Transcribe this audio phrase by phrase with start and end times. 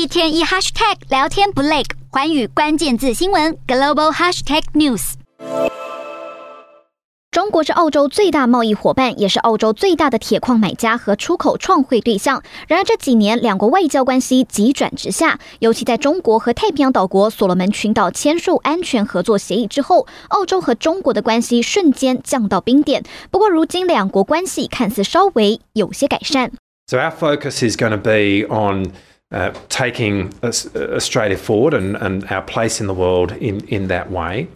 [0.00, 5.12] 一天一 hashtag 聊天不累，环宇关键字新闻 global hashtag news。
[7.30, 12.42] 中国是澳洲最大贸易伙伴，也是澳洲最大的铁矿买家和出口创汇对象。
[12.66, 23.04] 然而这几年，两国外交关系急转直下，尤其在中国和太平洋岛国所罗门群岛签署安全合作协议之后，澳洲和中国的关系瞬间降到冰点。
[23.30, 26.52] 不过，如今两国关系看似稍微有些改善。
[26.86, 28.92] So our focus is going to be on
[29.32, 34.48] uh, taking Australia forward and, and our place in the world in, in that way.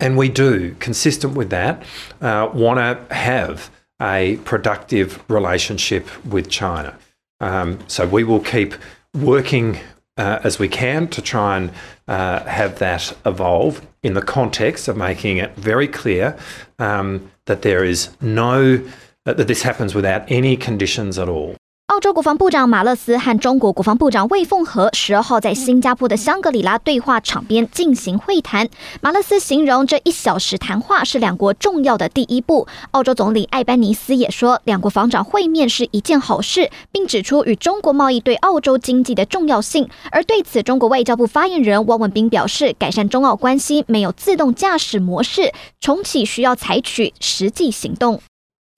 [0.00, 1.82] And we do, consistent with that,
[2.20, 6.98] uh, want to have a productive relationship with China.
[7.40, 8.74] Um, so we will keep
[9.14, 9.78] working
[10.16, 11.70] uh, as we can to try and
[12.08, 16.36] uh, have that evolve in the context of making it very clear
[16.78, 18.84] um, that there is no,
[19.24, 21.56] that this happens without any conditions at all.
[21.92, 28.66] 澳洲国防部长马勒斯和中国国防部长魏凤和十二号在新加坡的香格里拉对话场边进行会谈。
[29.02, 32.66] 马勒斯形容这一小时谈话是两国重要的第一步。
[32.92, 39.86] 澳洲总理艾班尼斯也说，两国防长会面是一件好事，并指出与中国贸易对澳洲经济的重要性。
[40.10, 48.22] 而对此，中国外交部发言人汪文斌表示，改善中澳关系没有自动驾驶模式，重启需要采取实际行动。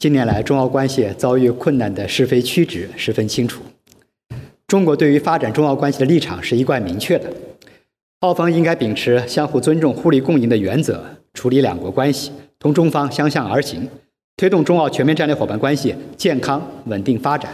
[0.04, 3.62] 近年来，中澳关系遭遇困难的是非曲直十分清楚。
[4.66, 7.32] 中国对于发展中澳关系的立场是一贯明确的，
[8.20, 11.02] 澳方应该秉持相互尊重、互利共赢的原则
[11.32, 13.88] 处理两国关系，同中方相向而行，
[14.36, 17.50] 推动中澳全面战略伙伴关系健康稳定发展。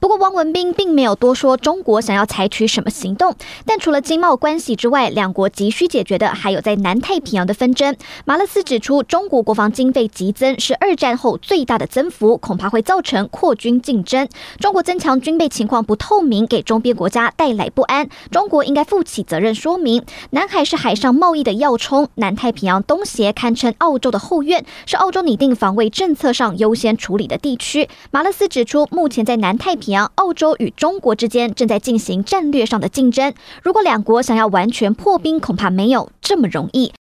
[0.00, 3.34] 不过，汪文斌并没有多说中国想要采取什么行动。
[3.66, 7.94] 但除了经贸关系之外，两国急需解决的还有在南太平洋的纷争。
[8.24, 14.26] 马勒斯指出，中国国防经费急增是二战后最大的增幅，恐怕会造成扩军竞争。
[14.58, 18.08] 中国增强军备情况不透明，给周边国家带来不安。
[18.30, 27.86] 中国应该负起责任，说明南海是海上贸易的要冲，南太平洋东协堪称澳洲的后院，是澳洲拟定防卫政策上优先处理的地区。
[28.10, 33.34] 马勒斯指出，目前在南太平平洋，澳洲与中国之间正在进行战略上的竞争。
[33.64, 36.92] 如果两国想要完全破冰，恐怕没有这么容易。